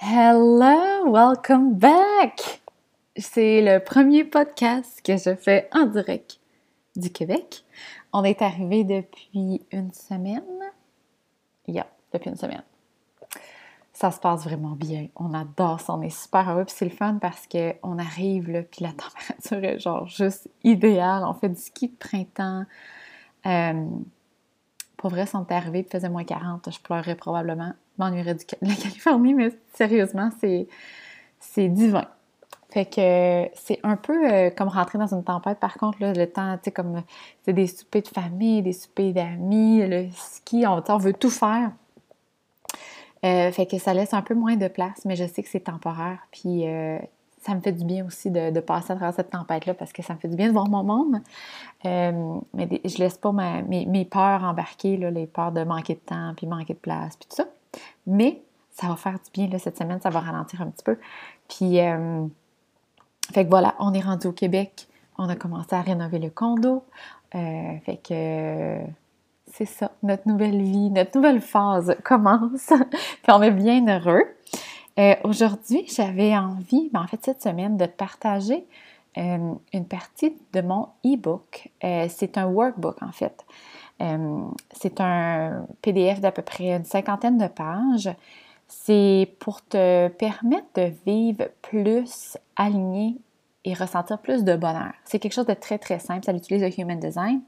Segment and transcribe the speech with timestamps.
[0.00, 2.60] Hello, welcome back!
[3.16, 6.38] C'est le premier podcast que je fais en direct
[6.94, 7.64] du Québec.
[8.12, 10.44] On est arrivé depuis une semaine.
[11.66, 12.62] Yeah, depuis une semaine.
[13.92, 15.08] Ça se passe vraiment bien.
[15.16, 15.94] On adore ça.
[15.94, 16.64] On est super heureux.
[16.68, 21.24] C'est le fun parce qu'on arrive, là, puis la température est genre juste idéale.
[21.26, 22.66] On fait du ski de printemps.
[23.46, 23.84] Euh,
[24.98, 29.32] pour vrai, si on était faisait moins 40, je pleurerais probablement m'ennuierais de la Californie,
[29.32, 30.68] mais sérieusement, c'est,
[31.40, 32.04] c'est divin.
[32.70, 35.58] Fait que c'est un peu euh, comme rentrer dans une tempête.
[35.58, 37.02] Par contre, là, le temps, tu sais, comme
[37.44, 41.70] c'est des soupers de famille, des soupers d'amis, le ski, on, on veut tout faire.
[43.24, 45.60] Euh, fait que ça laisse un peu moins de place, mais je sais que c'est
[45.60, 46.18] temporaire.
[46.30, 46.98] Puis euh,
[47.48, 50.12] ça me fait du bien aussi de, passer à travers cette tempête-là parce que ça
[50.12, 51.22] me fait du bien de voir mon monde.
[51.82, 56.74] mais je laisse pas mes, peurs embarquer, les peurs de manquer de temps, puis manquer
[56.74, 57.46] de place, puis tout ça.
[58.06, 60.98] Mais ça va faire du bien cette semaine, ça va ralentir un petit peu.
[61.48, 62.26] Puis, euh,
[63.32, 64.86] fait que voilà, on est rendu au Québec,
[65.16, 66.84] on a commencé à rénover le condo.
[67.34, 68.78] Euh, fait que
[69.46, 72.66] c'est ça, notre nouvelle vie, notre nouvelle phase commence.
[72.66, 74.24] Puis on est bien heureux.
[74.98, 78.64] Euh, aujourd'hui, j'avais envie, ben en fait cette semaine, de partager
[79.16, 81.70] une partie de mon e-book.
[81.82, 83.44] c'est un workbook en fait.
[84.00, 88.10] Euh, c'est un PDF d'à peu près une cinquantaine de pages.
[88.68, 93.16] C'est pour te permettre de vivre plus aligné
[93.64, 94.92] et ressentir plus de bonheur.
[95.04, 96.24] C'est quelque chose de très, très simple.
[96.24, 97.40] Ça utilise le Human Design.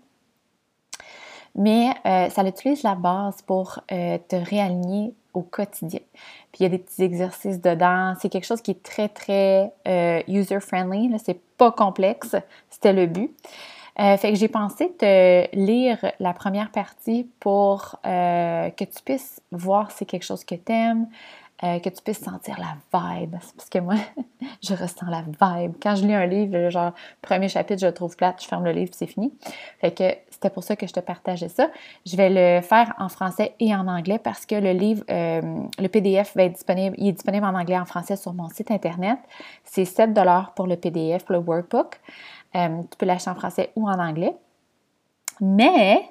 [1.54, 6.00] Mais euh, ça utilise la base pour euh, te réaligner au quotidien.
[6.52, 8.14] Puis il y a des petits exercices dedans.
[8.20, 9.72] C'est quelque chose qui est très, très
[10.26, 11.16] user-friendly.
[11.24, 12.34] C'est pas complexe.
[12.70, 13.32] C'était le but.
[14.00, 19.42] Euh, fait que j'ai pensé te lire la première partie pour euh, que tu puisses
[19.52, 21.06] voir si c'est quelque chose que tu aimes,
[21.62, 23.36] euh, que tu puisses sentir la vibe.
[23.56, 23.96] Parce que moi,
[24.62, 25.74] je ressens la vibe.
[25.82, 28.72] Quand je lis un livre, genre, premier chapitre, je le trouve plate, je ferme le
[28.72, 29.32] livre, c'est fini.
[29.80, 31.68] Fait que c'était pour ça que je te partageais ça.
[32.06, 36.34] Je vais le faire en français et en anglais parce que le livre, le PDF
[36.34, 39.18] va être disponible, il est disponible en anglais et en français sur mon site internet.
[39.64, 40.10] C'est 7
[40.56, 42.00] pour le PDF, le workbook.
[42.56, 44.34] Euh, tu peux l'acheter en français ou en anglais.
[45.40, 46.02] Mais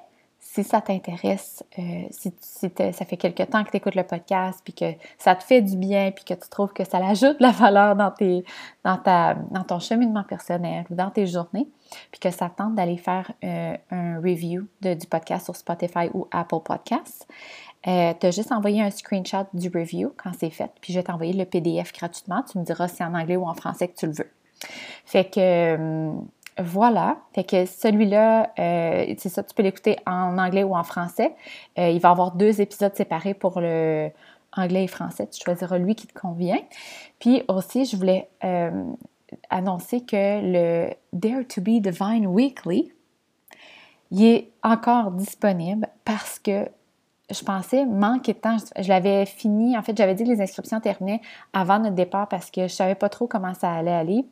[0.52, 4.72] si ça t'intéresse, euh, si, ça fait quelque temps que tu écoutes le podcast, puis
[4.72, 7.52] que ça te fait du bien, puis que tu trouves que ça ajoute de la
[7.52, 8.44] valeur dans, tes,
[8.82, 11.68] dans, ta, dans ton cheminement personnel ou dans tes journées,
[12.10, 16.58] puis que ça tente d'aller faire euh, un review du podcast sur Spotify ou Apple
[16.64, 17.28] Podcasts,
[17.86, 21.04] euh, tu as juste envoyé un screenshot du review quand c'est fait, puis je vais
[21.04, 22.42] t'envoyer le PDF gratuitement.
[22.50, 24.30] Tu me diras si c'est en anglais ou en français que tu le veux.
[25.04, 26.12] Fait que euh,
[26.58, 27.18] voilà.
[27.34, 31.34] Fait que celui-là, euh, c'est ça, tu peux l'écouter en anglais ou en français.
[31.78, 34.10] Euh, il va avoir deux épisodes séparés pour le
[34.56, 35.28] anglais et français.
[35.28, 36.58] Tu choisiras lui qui te convient.
[37.18, 38.28] Puis aussi, je voulais
[39.48, 42.92] annoncer que le Dare to be Divine Weekly,
[44.10, 46.68] il est encore disponible parce que
[47.30, 48.56] je pensais manquer de temps.
[48.78, 49.78] Je, l'avais fini.
[49.78, 51.20] En fait, j'avais dit que les inscriptions terminaient
[51.52, 54.24] avant notre départ parce que je savais pas trop comment ça allait aller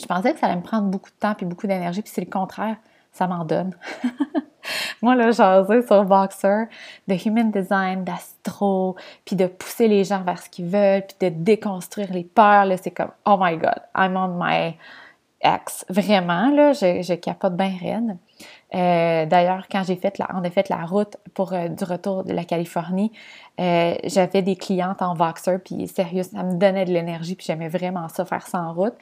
[0.00, 2.24] je pensais que ça allait me prendre beaucoup de temps et beaucoup d'énergie, puis c'est
[2.24, 2.76] le contraire,
[3.12, 3.74] ça m'en donne.
[5.02, 6.66] Moi, là, j'osais sur Boxer
[7.06, 11.34] de human design, d'astro, puis de pousser les gens vers ce qu'ils veulent, puis de
[11.34, 14.76] déconstruire les peurs, là, c'est comme, oh my God, I'm on my
[15.40, 15.84] ex.
[15.88, 18.16] Vraiment, là, je, je capote bien raide.
[18.74, 22.24] Euh, d'ailleurs, quand j'ai fait la, on a fait la route pour euh, du retour
[22.24, 23.12] de la Californie,
[23.60, 27.68] euh, j'avais des clientes en Voxer, puis sérieux, ça me donnait de l'énergie, puis j'aimais
[27.68, 28.94] vraiment ça, faire ça en route.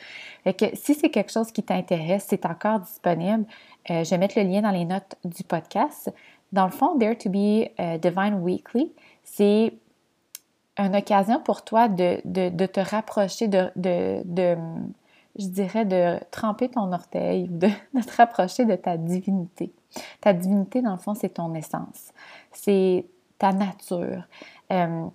[0.45, 3.45] Fait que si c'est quelque chose qui t'intéresse, c'est encore disponible.
[3.89, 6.13] je vais mettre le lien dans les notes du podcast.
[6.53, 7.69] Dans le fond, Dare to be
[8.01, 8.93] Divine Weekly,
[9.25, 9.73] c'est
[10.77, 14.57] une occasion pour toi de, de, te rapprocher de, de
[15.39, 19.72] je dirais, de tremper ton orteil ou de, te rapprocher de ta divinité.
[20.21, 22.12] Ta divinité, dans le fond, c'est ton essence.
[22.53, 23.06] C'est
[23.39, 24.25] ta nature.
[24.72, 25.06] Euh,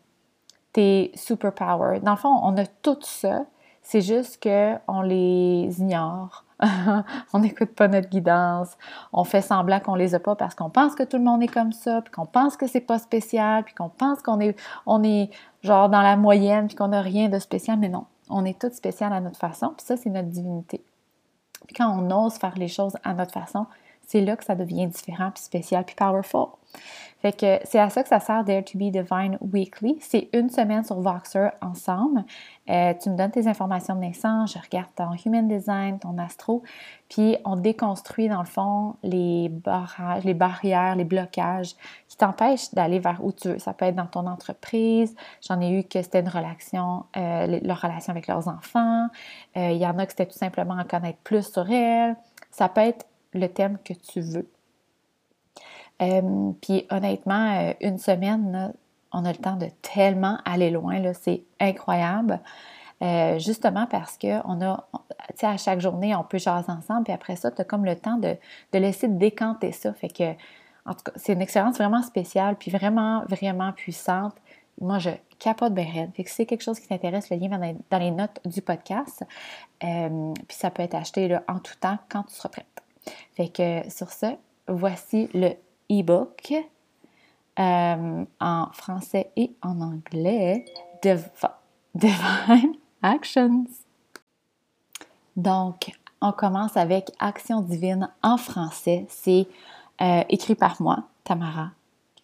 [0.74, 2.00] tes superpowers.
[2.02, 3.46] Dans le fond, on a tout ça.
[3.82, 6.46] C'est juste qu'on les ignore.
[7.34, 8.78] on n'écoute pas notre guidance.
[9.14, 11.48] On fait semblant qu'on les a pas parce qu'on pense que tout le monde est
[11.48, 15.02] comme ça, puis qu'on pense que c'est pas spécial, puis qu'on pense qu'on est, on
[15.04, 15.30] est
[15.64, 17.80] genre dans la moyenne, puis qu'on n'a rien de spécial.
[17.80, 20.84] Mais non, on est toutes spéciales à notre façon, puis ça, c'est notre divinité.
[21.68, 23.66] Puis quand on ose faire les choses à notre façon,
[24.10, 26.48] c'est là que ça devient différent, puis spécial, puis powerful.
[27.22, 29.98] Fait que c'est à ça que ça sert Dare to be Divine Weekly.
[30.00, 32.24] C'est une semaine sur Voxer ensemble.
[32.70, 36.64] Euh, tu me donnes tes informations de naissance, je regarde ton human design, ton astro,
[37.08, 41.76] puis on déconstruit dans le fond les barrages, les barrières, les blocages
[42.08, 43.60] qui t'empêchent d'aller vers où tu veux.
[43.60, 45.16] Ça peut être dans ton entreprise.
[45.48, 49.08] J'en ai eu que c'était une relation, euh, leur relation avec leurs enfants.
[49.56, 52.16] Euh, il y en a que c'était tout simplement en connaître plus sur elles.
[52.50, 54.50] Ça peut être le thème que tu veux.
[56.02, 58.74] Euh, puis honnêtement, euh, une semaine,
[59.12, 62.40] on a le temps de tellement aller loin, c'est incroyable.
[63.02, 64.90] Euh, justement parce que on a,
[65.30, 67.86] tu sais, à chaque journée, on peut jaser ensemble, puis après ça, tu as comme
[67.86, 68.36] le temps de,
[68.74, 69.94] laisser décanter ça.
[69.94, 70.32] Fait que,
[70.86, 74.36] en tout cas, c'est une expérience vraiment spéciale, puis vraiment, vraiment puissante.
[74.82, 76.10] Moi, je capote bien.
[76.14, 78.62] Fait que si c'est quelque chose qui t'intéresse, le lien va dans les notes du
[78.62, 79.24] podcast.
[79.80, 82.69] puis ça peut être acheté en tout temps quand tu seras prête.
[83.36, 84.28] Fait que sur ce,
[84.68, 85.50] voici le
[85.92, 86.54] e-book
[87.60, 90.66] euh, en français et en anglais,
[91.96, 93.66] Divine Actions.
[95.36, 95.92] Donc,
[96.22, 99.06] on commence avec Action divine en français.
[99.10, 99.48] C'est
[100.02, 101.72] euh, écrit par moi, Tamara.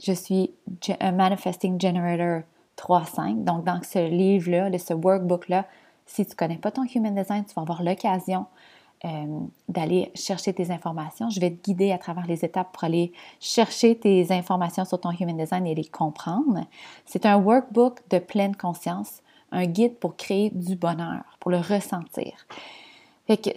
[0.01, 0.51] Je suis
[0.99, 2.41] un Manifesting Generator
[2.77, 3.43] 3.5.
[3.43, 5.65] Donc, dans ce livre-là, ce workbook-là,
[6.05, 8.45] si tu ne connais pas ton Human Design, tu vas avoir l'occasion
[9.06, 11.30] euh, d'aller chercher tes informations.
[11.30, 15.12] Je vais te guider à travers les étapes pour aller chercher tes informations sur ton
[15.12, 16.62] Human Design et les comprendre.
[17.06, 19.22] C'est un workbook de pleine conscience,
[19.52, 22.34] un guide pour créer du bonheur, pour le ressentir.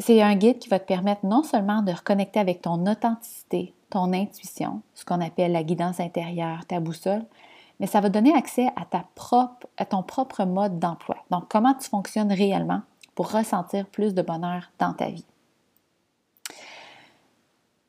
[0.00, 4.12] C'est un guide qui va te permettre non seulement de reconnecter avec ton authenticité, ton
[4.12, 7.24] intuition, ce qu'on appelle la guidance intérieure, ta boussole,
[7.80, 11.16] mais ça va donner accès à, ta propre, à ton propre mode d'emploi.
[11.30, 12.82] Donc, comment tu fonctionnes réellement
[13.14, 15.24] pour ressentir plus de bonheur dans ta vie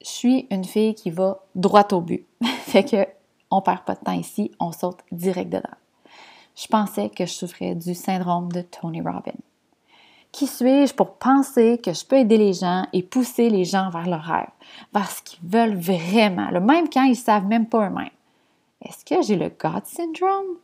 [0.02, 2.26] je suis une fille qui va droit au but.
[2.44, 3.08] fait que
[3.52, 5.70] on perd pas de temps ici, on saute direct dedans.
[6.56, 9.32] Je pensais que je souffrais du syndrome de Tony Robbins.
[10.32, 14.08] Qui suis-je pour penser que je peux aider les gens et pousser les gens vers
[14.08, 14.50] leur rêve,
[14.94, 18.10] vers ce qu'ils veulent vraiment, le même quand ils savent même pas eux-mêmes?
[18.86, 20.58] Est-ce que j'ai le God syndrome?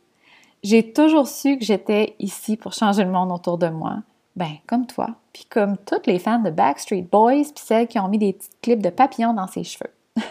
[0.62, 3.98] J'ai toujours su que j'étais ici pour changer le monde autour de moi,
[4.36, 8.08] ben, comme toi, puis comme toutes les fans de Backstreet Boys, puis celles qui ont
[8.08, 9.90] mis des petits clips de papillons dans ses cheveux.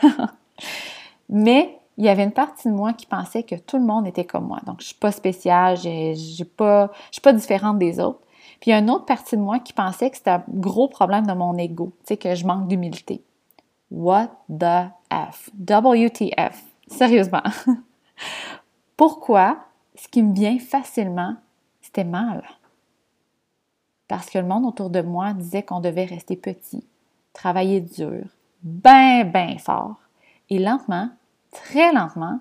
[1.30, 4.25] Mais il y avait une partie de moi qui pensait que tout le monde était
[4.25, 4.60] comme moi.
[4.66, 8.19] Donc, je suis pas spéciale, je suis pas différente des autres.
[8.60, 10.88] Puis il y a une autre partie de moi qui pensait que c'était un gros
[10.88, 13.22] problème de mon ego, tu sais, que je manque d'humilité.
[13.92, 15.50] What the F?
[15.60, 16.63] WTF?
[16.88, 17.44] Sérieusement.
[18.98, 19.57] Pourquoi
[19.96, 21.36] ce qui me vient facilement,
[21.81, 22.44] c'était mal?
[24.07, 26.86] Parce que le monde autour de moi disait qu'on devait rester petit,
[27.34, 28.24] travailler dur,
[28.62, 30.00] bien, bien fort,
[30.50, 31.10] et lentement,
[31.52, 32.40] très lentement,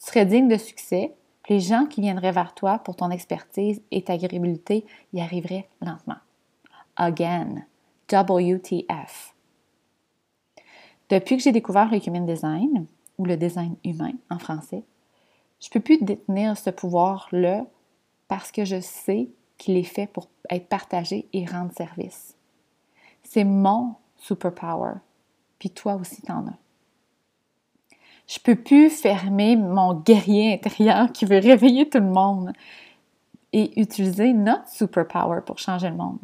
[0.00, 1.14] tu serais digne de succès,
[1.48, 6.16] les gens qui viendraient vers toi pour ton expertise et ta agréabilité y arriveraient lentement.
[6.96, 7.64] Again,
[8.10, 9.34] WTF.
[11.08, 12.86] Depuis que j'ai découvert le Human Design,
[13.18, 14.82] ou le design humain en français,
[15.60, 17.64] je ne peux plus détenir ce pouvoir-là
[18.28, 19.28] parce que je sais
[19.58, 22.36] qu'il est fait pour être partagé et rendre service.
[23.22, 24.94] C'est mon superpower,
[25.58, 26.58] puis toi aussi t'en as.
[28.26, 32.52] Je peux plus fermer mon guerrier intérieur qui veut réveiller tout le monde
[33.52, 36.18] et utiliser notre superpower pour changer le monde.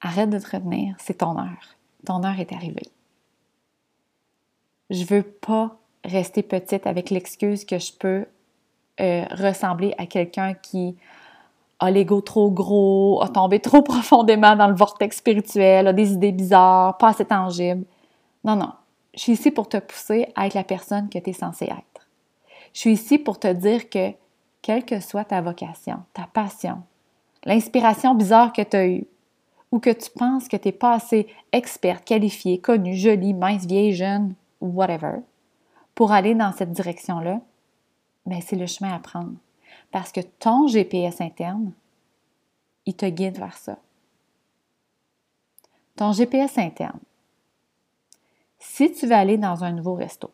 [0.00, 1.76] Arrête de te retenir, c'est ton heure.
[2.04, 2.90] Ton heure est arrivée.
[4.90, 8.26] Je veux pas rester petite avec l'excuse que je peux
[9.00, 10.96] euh, ressembler à quelqu'un qui
[11.80, 16.32] a l'ego trop gros, a tombé trop profondément dans le vortex spirituel, a des idées
[16.32, 17.84] bizarres, pas assez tangibles.
[18.44, 18.72] Non, non.
[19.14, 22.06] Je suis ici pour te pousser à être la personne que tu es censée être.
[22.72, 24.12] Je suis ici pour te dire que,
[24.62, 26.82] quelle que soit ta vocation, ta passion,
[27.44, 29.06] l'inspiration bizarre que tu as eue,
[29.70, 33.94] ou que tu penses que tu n'es pas assez experte, qualifiée, connue, jolie, mince, vieille,
[33.94, 35.20] jeune, whatever,
[35.94, 37.40] pour aller dans cette direction-là,
[38.26, 39.32] mais ben, c'est le chemin à prendre.
[39.90, 41.72] Parce que ton GPS interne,
[42.86, 43.78] il te guide vers ça.
[45.96, 47.00] Ton GPS interne.
[48.58, 50.30] Si tu veux aller dans un nouveau resto,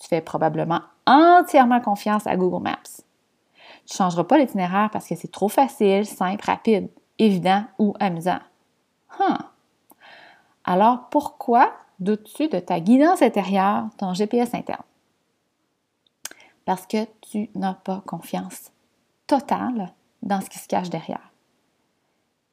[0.00, 3.02] tu fais probablement entièrement confiance à Google Maps.
[3.86, 8.40] Tu ne changeras pas l'itinéraire parce que c'est trop facile, simple, rapide, évident ou amusant.
[10.64, 14.82] Alors pourquoi doutes-tu de ta guidance intérieure, ton GPS interne?
[16.64, 18.70] Parce que tu n'as pas confiance
[19.26, 21.30] total dans ce qui se cache derrière.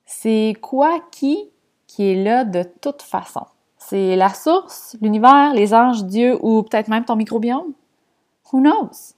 [0.05, 1.49] C'est quoi qui
[1.87, 3.45] qui est là de toute façon?
[3.77, 7.73] C'est la source, l'univers, les anges, Dieu ou peut-être même ton microbiome?
[8.51, 9.15] Who knows?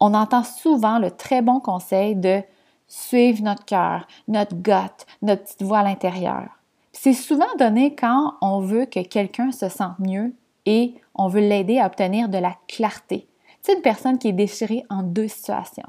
[0.00, 2.42] On entend souvent le très bon conseil de
[2.86, 6.48] suivre notre cœur, notre gut, notre petite voix à l'intérieur.
[6.92, 10.32] C'est souvent donné quand on veut que quelqu'un se sente mieux
[10.66, 13.26] et on veut l'aider à obtenir de la clarté.
[13.64, 15.88] C'est une personne qui est déchirée en deux situations.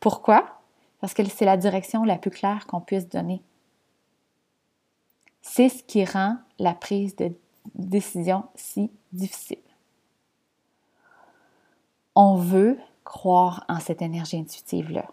[0.00, 0.58] Pourquoi?
[1.00, 3.40] Parce que c'est la direction la plus claire qu'on puisse donner.
[5.40, 7.32] C'est ce qui rend la prise de
[7.76, 9.62] décision si difficile.
[12.16, 15.06] On veut croire en cette énergie intuitive-là,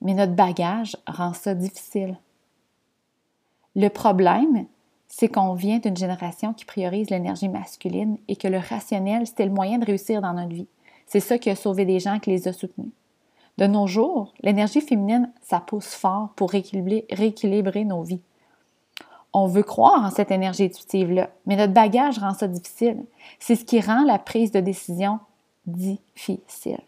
[0.00, 2.18] mais notre bagage rend ça difficile.
[3.74, 4.64] Le problème,
[5.06, 9.52] c'est qu'on vient d'une génération qui priorise l'énergie masculine et que le rationnel, c'était le
[9.52, 10.68] moyen de réussir dans notre vie.
[11.06, 12.90] C'est ça qui a sauvé des gens, qui les a soutenus.
[13.58, 18.20] De nos jours, l'énergie féminine, ça pousse fort pour rééquilibrer, nos vies.
[19.32, 23.04] On veut croire en cette énergie intuitive-là, mais notre bagage rend ça difficile.
[23.38, 25.20] C'est ce qui rend la prise de décision
[25.66, 26.80] difficile.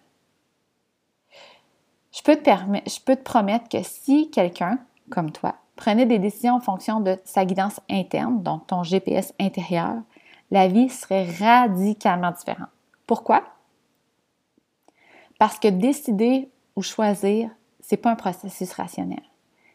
[2.12, 4.78] Je peux te, je peux te promettre que si quelqu'un,
[5.10, 9.94] comme toi, prenait des décisions en fonction de sa guidance interne, donc ton GPS intérieur,
[10.50, 12.68] la vie serait radicalement différente.
[13.06, 13.42] Pourquoi?
[15.38, 19.22] Parce que décider ou choisir, c'est pas un processus rationnel.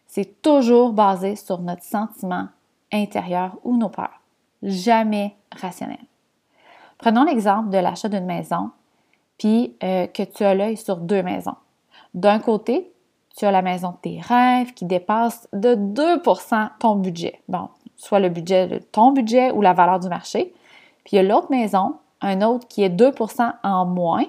[0.08, 2.48] C'est toujours basé sur notre sentiment
[2.92, 4.22] intérieur ou nos peurs.
[4.62, 5.98] Jamais rationnel.
[6.98, 8.72] Prenons l'exemple de l'achat d'une maison,
[9.38, 11.56] puis euh, que tu as l'œil sur deux maisons.
[12.14, 12.94] D'un côté,
[13.36, 17.42] tu as la maison de tes rêves qui dépasse de 2% ton budget.
[17.48, 20.54] Bon, soit le budget de ton budget ou la valeur du marché.
[21.04, 24.26] Puis il y a l'autre maison, un autre qui est 2% en moins,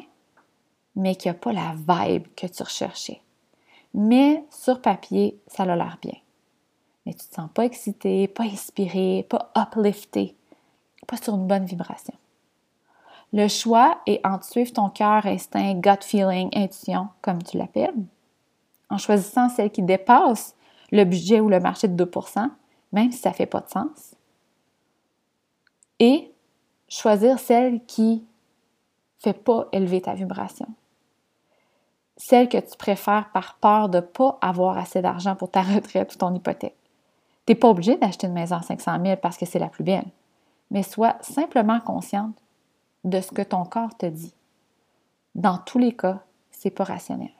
[0.96, 3.20] mais qui n'a pas la vibe que tu recherchais.
[3.92, 6.16] Mais sur papier, ça a l'air bien.
[7.04, 10.34] Mais tu ne te sens pas excité, pas inspiré, pas uplifté,
[11.06, 12.14] pas sur une bonne vibration.
[13.32, 17.94] Le choix est entre suivre ton cœur, instinct, gut feeling, intuition, comme tu l'appelles,
[18.90, 20.54] en choisissant celle qui dépasse
[20.92, 22.50] le budget ou le marché de 2%
[22.94, 24.14] même si ça ne fait pas de sens,
[25.98, 26.32] et
[26.88, 30.68] choisir celle qui ne fait pas élever ta vibration.
[32.16, 36.14] Celle que tu préfères par peur de ne pas avoir assez d'argent pour ta retraite
[36.14, 36.76] ou ton hypothèque.
[37.46, 39.84] Tu n'es pas obligé d'acheter une maison à 500 000 parce que c'est la plus
[39.84, 40.06] belle,
[40.70, 42.36] mais sois simplement consciente
[43.04, 44.34] de ce que ton corps te dit.
[45.34, 47.32] Dans tous les cas, c'est pas rationnel.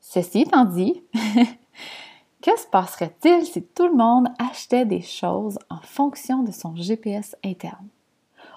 [0.00, 1.02] Ceci étant dit,
[2.42, 7.34] que se passerait-il si tout le monde achetait des choses en fonction de son GPS
[7.44, 7.88] interne?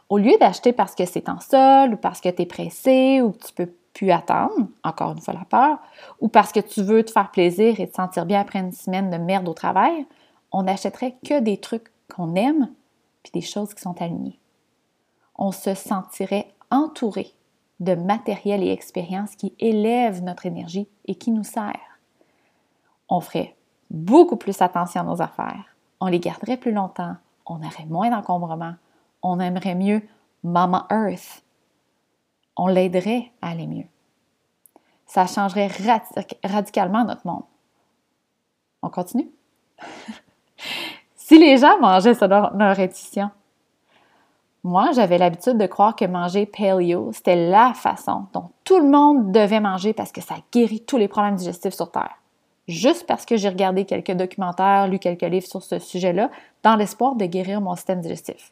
[0.10, 3.32] Au lieu d'acheter parce que c'est en sol ou parce que tu es pressé ou
[3.32, 5.78] que tu peux plus attendre, encore une fois la peur,
[6.20, 9.10] ou parce que tu veux te faire plaisir et te sentir bien après une semaine
[9.10, 10.06] de merde au travail,
[10.52, 12.70] on n'achèterait que des trucs qu'on aime
[13.24, 14.40] puis des choses qui sont alignées.
[15.36, 17.34] On se sentirait entouré
[17.80, 22.00] de matériel et expériences qui élèvent notre énergie et qui nous sert.
[23.10, 23.56] On ferait
[23.90, 28.76] beaucoup plus attention à nos affaires, on les garderait plus longtemps, on aurait moins d'encombrement,
[29.22, 30.02] on aimerait mieux
[30.44, 31.44] Mama Earth,
[32.56, 33.88] on l'aiderait à aller mieux.
[35.06, 35.70] Ça changerait
[36.44, 37.44] radicalement notre monde.
[38.82, 39.30] On continue?
[41.16, 43.32] si les gens mangeaient selon leur intuition,
[44.64, 49.32] moi, j'avais l'habitude de croire que manger paleo, c'était la façon dont tout le monde
[49.32, 52.18] devait manger parce que ça guérit tous les problèmes digestifs sur Terre.
[52.68, 56.30] Juste parce que j'ai regardé quelques documentaires, lu quelques livres sur ce sujet-là,
[56.62, 58.52] dans l'espoir de guérir mon système digestif.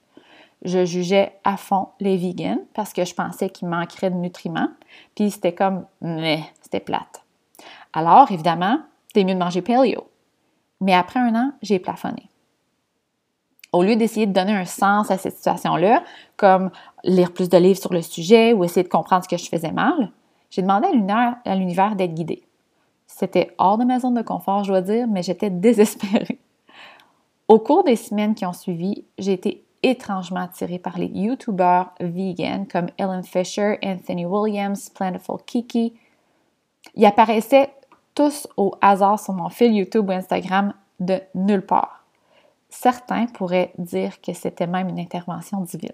[0.64, 4.70] Je jugeais à fond les vegans parce que je pensais qu'ils manqueraient de nutriments,
[5.16, 7.24] puis c'était comme, mais c'était plate.
[7.94, 10.10] Alors, évidemment, c'était mieux de manger paleo.
[10.82, 12.30] Mais après un an, j'ai plafonné
[13.74, 16.04] au lieu d'essayer de donner un sens à cette situation-là,
[16.36, 16.72] comme
[17.04, 19.72] lire plus de livres sur le sujet ou essayer de comprendre ce que je faisais
[19.72, 20.12] mal,
[20.50, 20.88] j'ai demandé
[21.46, 22.44] à l'univers d'être guidé.
[23.06, 26.40] C'était hors de ma zone de confort, je dois dire, mais j'étais désespérée.
[27.48, 32.68] Au cours des semaines qui ont suivi, j'ai été étrangement attirée par les YouTubers vegan
[32.68, 35.94] comme Ellen Fisher, Anthony Williams, Plentiful Kiki.
[36.96, 37.74] Ils apparaissaient
[38.16, 42.06] tous au hasard sur mon fil YouTube ou Instagram de nulle part.
[42.70, 45.92] Certains pourraient dire que c'était même une intervention divine.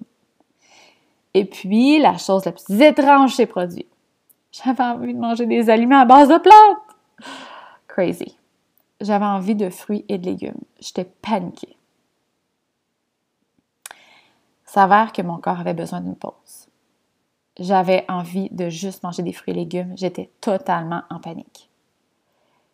[1.34, 3.88] Et puis, la chose la plus étrange ces produits.
[4.52, 7.30] J'avais envie de manger des aliments à base de plantes.
[7.88, 8.38] Crazy.
[9.02, 10.62] J'avais envie de fruits et de légumes.
[10.80, 11.76] J'étais paniquée.
[14.74, 16.68] S'avère que mon corps avait besoin d'une pause.
[17.60, 19.94] J'avais envie de juste manger des fruits et légumes.
[19.96, 21.70] J'étais totalement en panique.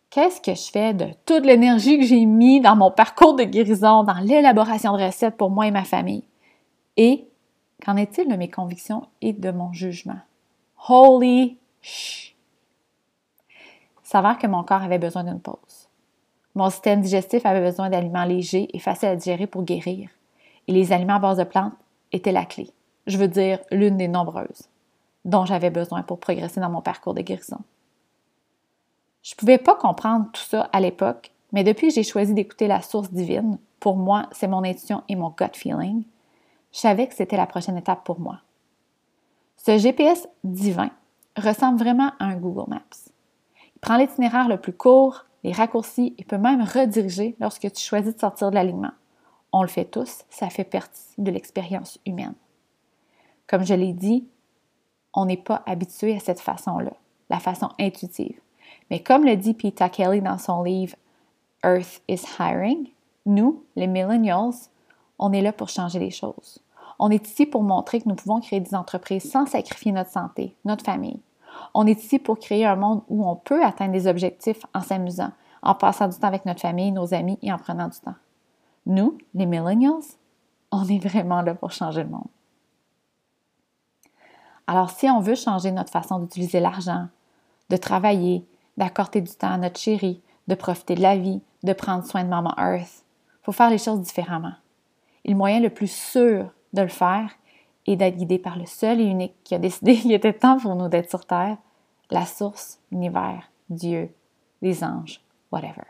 [0.08, 4.02] Qu'est-ce que je fais de toute l'énergie que j'ai mis dans mon parcours de guérison,
[4.02, 6.24] dans l'élaboration de recettes pour moi et ma famille?
[6.96, 7.28] Et
[7.84, 10.20] qu'en est-il de mes convictions et de mon jugement?
[10.88, 12.34] Holy shh!
[14.02, 15.90] S'avère que mon corps avait besoin d'une pause.
[16.54, 20.08] Mon système digestif avait besoin d'aliments légers et faciles à digérer pour guérir.
[20.66, 21.74] Et les aliments à base de plantes
[22.12, 22.70] étaient la clé.
[23.06, 24.68] Je veux dire, l'une des nombreuses
[25.24, 27.58] dont j'avais besoin pour progresser dans mon parcours de guérison.
[29.22, 32.68] Je ne pouvais pas comprendre tout ça à l'époque, mais depuis que j'ai choisi d'écouter
[32.68, 36.04] la source divine, pour moi, c'est mon intuition et mon gut feeling,
[36.72, 38.38] je savais que c'était la prochaine étape pour moi.
[39.56, 40.90] Ce GPS divin
[41.36, 43.10] ressemble vraiment à un Google Maps.
[43.74, 48.14] Il prend l'itinéraire le plus court, les raccourcis et peut même rediriger lorsque tu choisis
[48.14, 48.92] de sortir de l'alignement.
[49.52, 52.34] On le fait tous, ça fait partie de l'expérience humaine.
[53.46, 54.28] Comme je l'ai dit,
[55.12, 56.92] on n'est pas habitué à cette façon-là,
[57.30, 58.40] la façon intuitive.
[58.90, 60.96] Mais comme le dit Peter Kelly dans son livre
[61.64, 62.88] Earth is Hiring,
[63.26, 64.68] nous, les millennials,
[65.18, 66.60] on est là pour changer les choses.
[66.98, 70.54] On est ici pour montrer que nous pouvons créer des entreprises sans sacrifier notre santé,
[70.64, 71.20] notre famille.
[71.74, 75.32] On est ici pour créer un monde où on peut atteindre des objectifs en s'amusant,
[75.62, 78.14] en passant du temps avec notre famille, nos amis et en prenant du temps.
[78.90, 80.02] Nous, les millennials,
[80.72, 82.26] on est vraiment là pour changer le monde.
[84.66, 87.06] Alors, si on veut changer notre façon d'utiliser l'argent,
[87.68, 88.44] de travailler,
[88.76, 92.28] d'accorder du temps à notre chérie, de profiter de la vie, de prendre soin de
[92.28, 93.04] Maman Earth,
[93.42, 94.54] il faut faire les choses différemment.
[95.24, 97.30] Et le moyen le plus sûr de le faire
[97.86, 100.74] est d'être guidé par le seul et unique qui a décidé qu'il était temps pour
[100.74, 101.58] nous d'être sur Terre,
[102.10, 104.12] la source, l'univers, Dieu,
[104.62, 105.20] les anges,
[105.52, 105.86] whatever.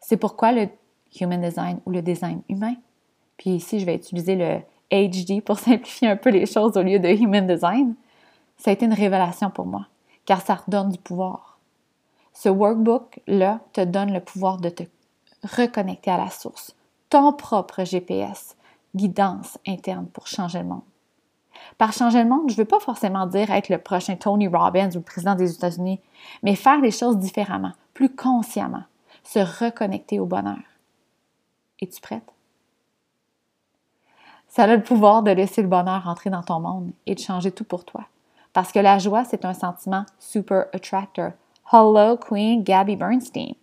[0.00, 0.68] C'est pourquoi le
[1.20, 2.74] Human Design ou le design humain,
[3.36, 4.60] puis ici je vais utiliser le
[4.90, 7.94] HD pour simplifier un peu les choses au lieu de Human Design,
[8.56, 9.86] ça a été une révélation pour moi,
[10.26, 11.58] car ça redonne du pouvoir.
[12.32, 14.82] Ce workbook-là te donne le pouvoir de te
[15.56, 16.74] reconnecter à la source,
[17.10, 18.56] ton propre GPS,
[18.94, 20.82] guidance interne pour changer le monde.
[21.76, 24.90] Par changer le monde, je ne veux pas forcément dire être le prochain Tony Robbins
[24.90, 26.00] ou le président des États-Unis,
[26.42, 28.84] mais faire les choses différemment, plus consciemment,
[29.24, 30.58] se reconnecter au bonheur.
[31.80, 32.32] Es-tu prête?
[34.48, 37.52] Ça a le pouvoir de laisser le bonheur entrer dans ton monde et de changer
[37.52, 38.04] tout pour toi.
[38.52, 41.32] Parce que la joie, c'est un sentiment super attractor.
[41.70, 43.54] Hello, Queen Gabby Bernstein.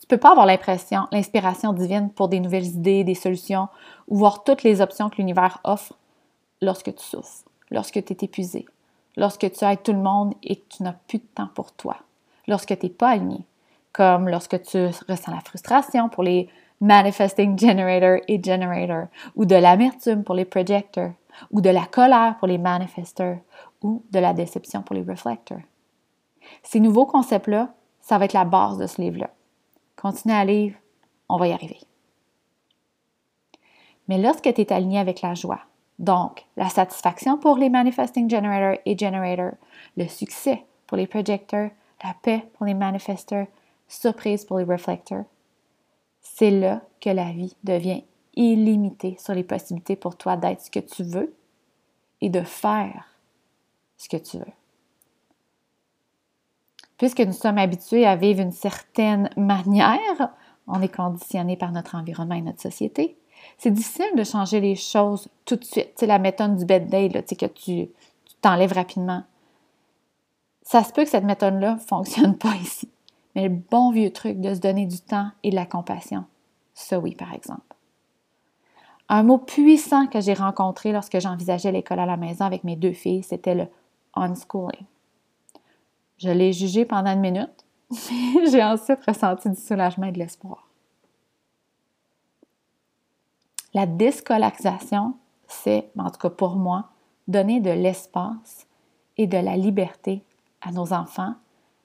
[0.00, 3.68] Tu peux pas avoir l'impression, l'inspiration divine pour des nouvelles idées, des solutions
[4.08, 5.94] ou voir toutes les options que l'univers offre
[6.60, 8.66] lorsque tu souffres, lorsque tu es épuisé,
[9.16, 11.96] lorsque tu aides tout le monde et que tu n'as plus de temps pour toi,
[12.48, 13.46] lorsque tu n'es pas aligné,
[13.94, 20.24] comme lorsque tu ressens la frustration pour les manifesting generator et generator, ou de l'amertume
[20.24, 21.12] pour les projectors,
[21.50, 23.38] ou de la colère pour les manifestors,
[23.82, 25.60] ou de la déception pour les reflectors.
[26.62, 29.30] Ces nouveaux concepts-là, ça va être la base de ce livre-là.
[29.96, 30.74] Continue à lire,
[31.28, 31.80] on va y arriver.
[34.08, 35.60] Mais lorsque tu es aligné avec la joie,
[35.98, 39.52] donc la satisfaction pour les manifesting generator et generator,
[39.96, 41.70] le succès pour les projectors,
[42.02, 43.46] la paix pour les manifestors,
[43.88, 45.24] surprise pour les reflectors,
[46.20, 50.80] c'est là que la vie devient illimitée sur les possibilités pour toi d'être ce que
[50.80, 51.34] tu veux
[52.20, 53.08] et de faire
[53.96, 54.52] ce que tu veux
[56.98, 60.30] puisque nous sommes habitués à vivre d'une certaine manière,
[60.66, 63.18] on est conditionné par notre environnement et notre société.
[63.58, 65.92] C'est difficile de changer les choses tout de suite.
[65.96, 67.90] C'est la méthode du bed day là, que tu
[68.40, 69.22] t'enlèves rapidement.
[70.62, 72.88] Ça se peut que cette méthode-là ne fonctionne pas ici.
[73.34, 76.24] Mais le bon vieux truc de se donner du temps et de la compassion,
[76.72, 77.74] ça oui, par exemple.
[79.08, 82.92] Un mot puissant que j'ai rencontré lorsque j'envisageais l'école à la maison avec mes deux
[82.92, 83.66] filles, c'était le
[84.14, 84.86] unschooling.
[86.18, 90.68] Je l'ai jugé pendant une minute, mais j'ai ensuite ressenti du soulagement et de l'espoir.
[93.74, 95.14] La déscolarisation,
[95.48, 96.90] c'est, en tout cas pour moi,
[97.26, 98.66] donner de l'espace
[99.16, 100.22] et de la liberté
[100.60, 101.34] à nos enfants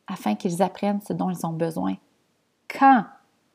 [0.10, 1.96] afin qu'ils apprennent ce dont ils ont besoin,
[2.68, 3.06] quand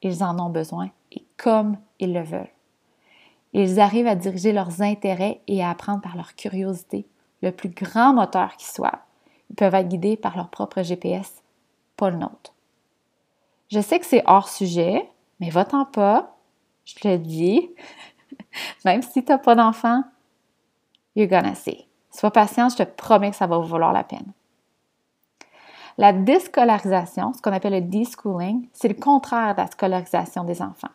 [0.03, 2.53] ils en ont besoin et comme ils le veulent.
[3.53, 7.07] Ils arrivent à diriger leurs intérêts et à apprendre par leur curiosité,
[7.43, 9.01] le plus grand moteur qui soit,
[9.57, 11.43] peuvent être guidés par leur propre GPS,
[11.97, 12.55] pas le nôtre.
[13.71, 15.09] Je sais que c'est hors sujet,
[15.41, 16.37] mais va-t'en pas,
[16.85, 17.71] je te le dis.
[18.85, 20.03] Même si tu n'as pas d'enfant,
[21.15, 21.87] you're gonna see.
[22.11, 24.33] Sois patient, je te promets que ça va vous valoir la peine.
[25.97, 30.89] La déscolarisation, ce qu'on appelle le deschooling, c'est le contraire de la scolarisation des enfants.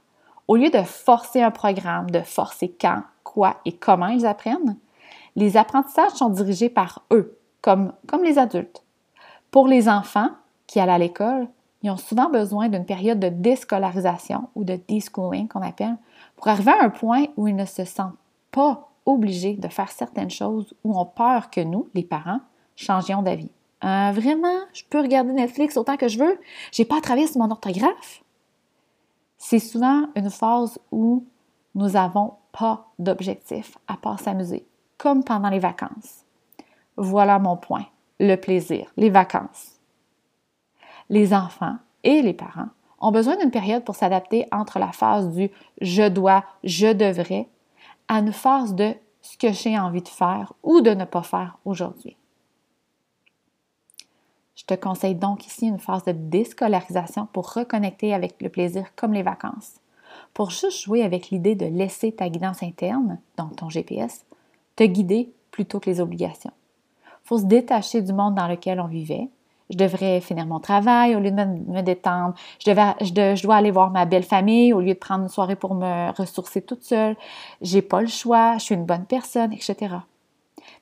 [0.49, 4.77] Au lieu de forcer un programme, de forcer quand, quoi et comment ils apprennent,
[5.35, 8.83] les apprentissages sont dirigés par eux, comme, comme les adultes.
[9.51, 10.31] Pour les enfants
[10.67, 11.47] qui allent à l'école,
[11.81, 15.95] ils ont souvent besoin d'une période de déscolarisation ou de deschooling qu'on appelle
[16.35, 18.17] pour arriver à un point où ils ne se sentent
[18.51, 22.41] pas obligés de faire certaines choses ou ont peur que nous, les parents,
[22.75, 23.51] changions d'avis.
[23.83, 26.39] Euh, vraiment, je peux regarder Netflix autant que je veux.
[26.71, 28.23] J'ai pas à travailler sur mon orthographe.
[29.37, 31.25] C'est souvent une phase où
[31.75, 36.25] nous n'avons pas d'objectif à part s'amuser, comme pendant les vacances.
[36.97, 37.85] Voilà mon point,
[38.19, 39.79] le plaisir, les vacances.
[41.09, 42.67] Les enfants et les parents
[42.99, 47.47] ont besoin d'une période pour s'adapter entre la phase du je dois, je devrais
[48.09, 51.57] à une phase de ce que j'ai envie de faire ou de ne pas faire
[51.63, 52.17] aujourd'hui.
[54.59, 59.13] Je te conseille donc ici une phase de déscolarisation pour reconnecter avec le plaisir comme
[59.13, 59.75] les vacances.
[60.33, 64.25] Pour juste jouer avec l'idée de laisser ta guidance interne, donc ton GPS,
[64.75, 66.51] te guider plutôt que les obligations.
[67.23, 69.29] Faut se détacher du monde dans lequel on vivait.
[69.69, 72.33] Je devrais finir mon travail au lieu de me détendre.
[72.59, 75.73] Je, je, dois aller voir ma belle famille au lieu de prendre une soirée pour
[75.73, 77.15] me ressourcer toute seule.
[77.61, 79.95] J'ai pas le choix, je suis une bonne personne, etc.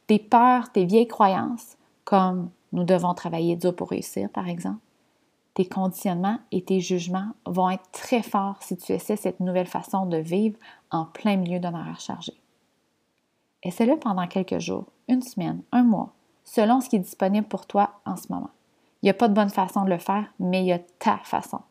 [0.08, 4.80] Tes peurs, tes vieilles croyances, comme nous devons travailler dur pour réussir, par exemple.
[5.54, 10.06] Tes conditionnements et tes jugements vont être très forts si tu essaies cette nouvelle façon
[10.06, 10.58] de vivre
[10.92, 12.34] en plein milieu d'un horaire chargé.
[13.64, 18.00] Essaie-le pendant quelques jours, une semaine, un mois, selon ce qui est disponible pour toi
[18.06, 18.52] en ce moment.
[19.02, 21.18] Il n'y a pas de bonne façon de le faire, mais il y a ta
[21.24, 21.62] façon.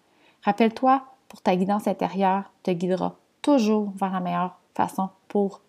[0.42, 5.60] Rappelle-toi, pour ta guidance intérieure te guidera toujours vers la meilleure façon pour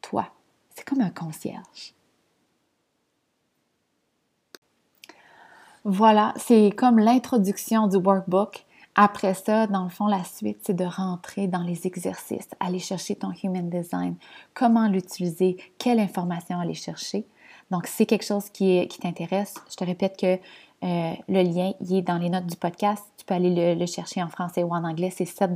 [0.00, 0.28] toi.
[0.74, 1.95] C'est comme un concierge.
[5.88, 8.66] Voilà, c'est comme l'introduction du workbook.
[8.96, 13.14] Après ça, dans le fond, la suite, c'est de rentrer dans les exercices, aller chercher
[13.14, 14.16] ton Human Design,
[14.52, 17.24] comment l'utiliser, quelle information aller chercher.
[17.70, 20.40] Donc, si c'est quelque chose qui, t'intéresse, je te répète que
[20.82, 23.04] euh, le lien est dans les notes du podcast.
[23.16, 25.10] Tu peux aller le, chercher en français ou en anglais.
[25.14, 25.52] C'est 7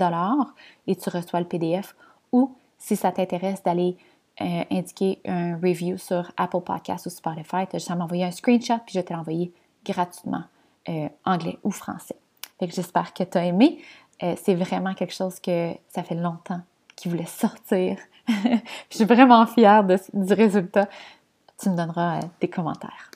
[0.87, 1.97] et tu reçois le PDF.
[2.31, 3.97] Ou, si ça t'intéresse d'aller
[4.40, 8.31] euh, indiquer un review sur Apple Podcast ou Spotify, tu as juste à m'envoyer un
[8.31, 9.53] screenshot puis je vais te l'envoyer
[9.85, 10.45] gratuitement,
[10.88, 12.16] euh, anglais ou français.
[12.61, 13.83] j'espère que tu as aimé.
[14.23, 16.61] Euh, c'est vraiment quelque chose que ça fait longtemps
[16.97, 17.97] qu'il voulait sortir.
[18.29, 20.88] je suis vraiment fière du résultat.
[21.59, 23.09] Tu me donneras des commentaires.